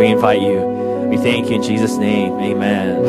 [0.00, 0.60] we invite you.
[1.10, 2.32] We thank you in Jesus' name.
[2.40, 3.02] Amen.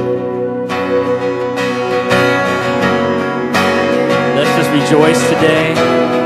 [4.36, 6.21] Let's just rejoice today.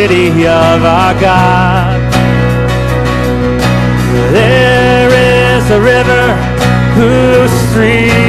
[0.00, 2.00] City of our God.
[4.32, 5.10] There
[5.52, 6.24] is a river
[6.96, 8.19] whose streams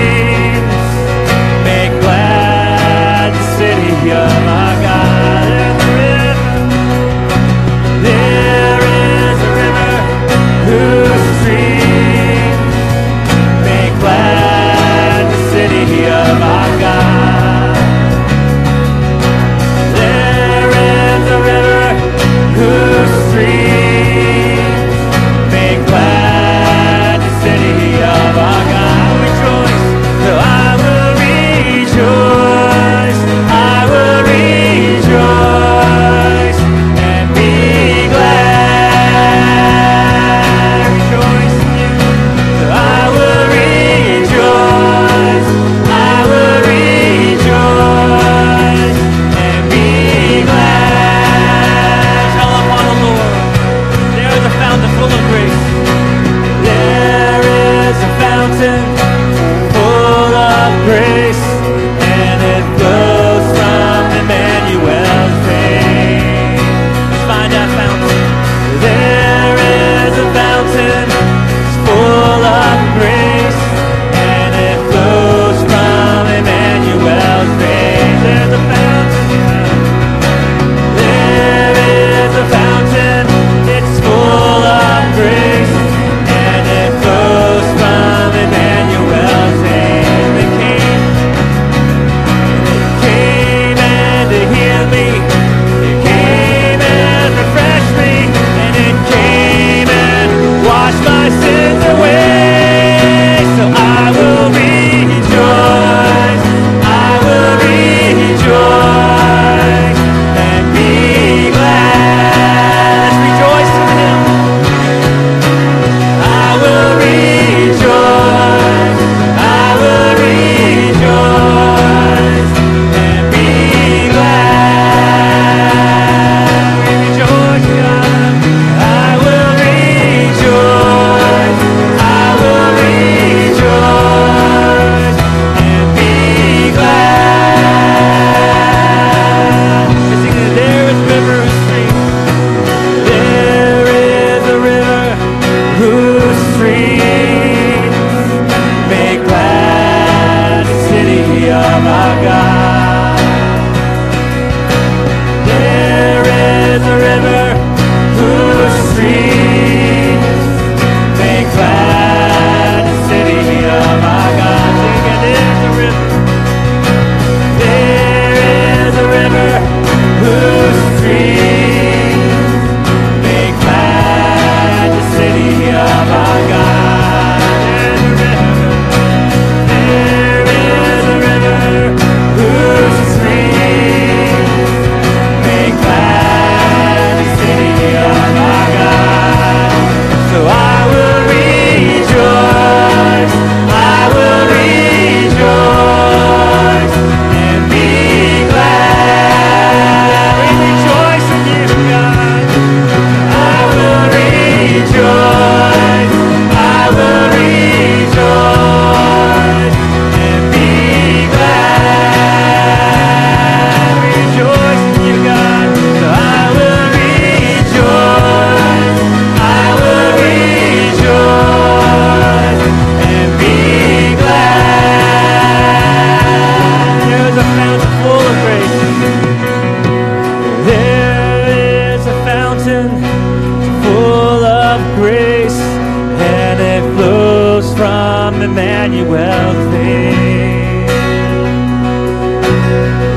[238.32, 240.86] some Emmanuel thing.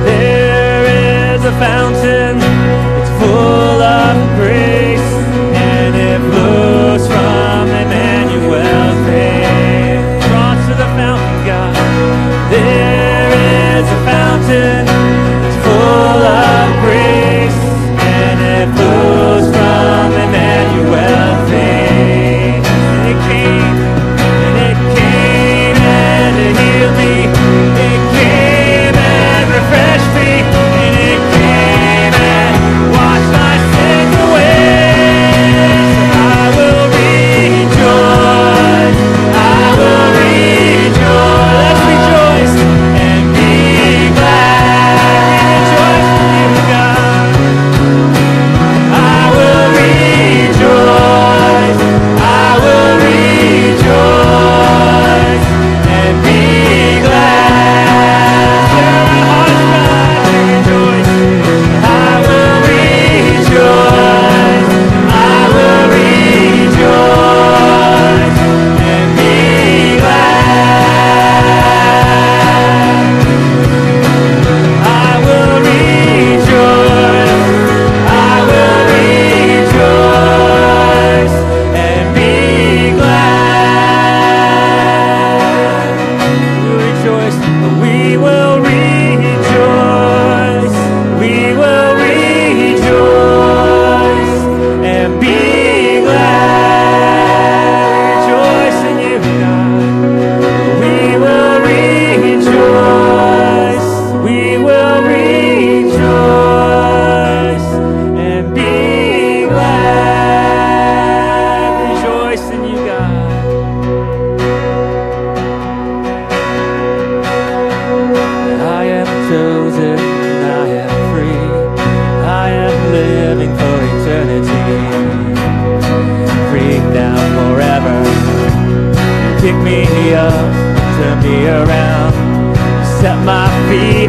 [0.05, 2.44] There is a fountain
[87.81, 88.54] we will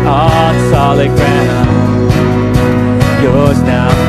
[0.07, 2.12] on solid ground.
[3.24, 4.05] Yours now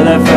[0.00, 0.29] all of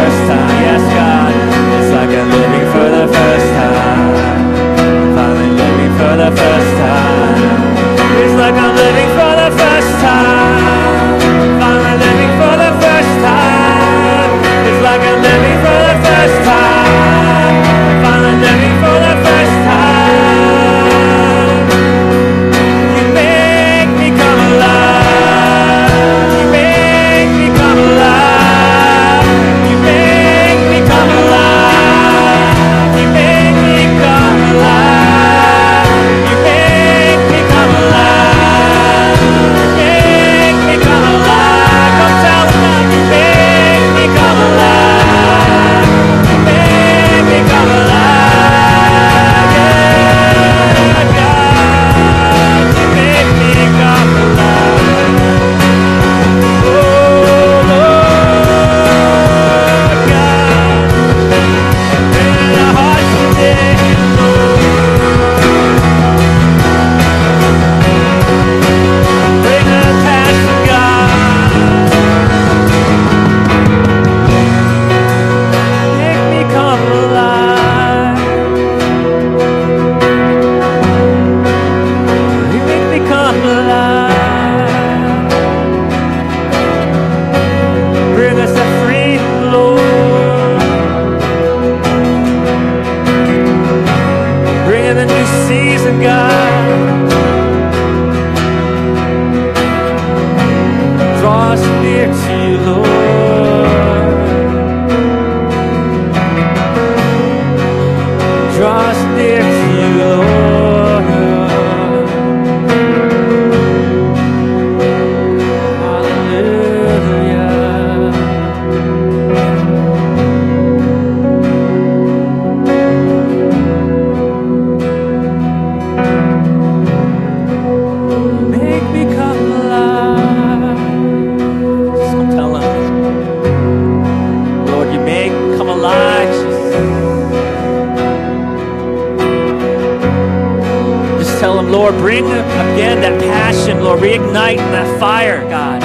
[142.14, 144.00] reignite again that passion, Lord.
[144.00, 145.82] Reignite that fire, God.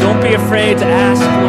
[0.00, 1.39] Don't be afraid to ask,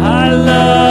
[0.00, 0.87] I love,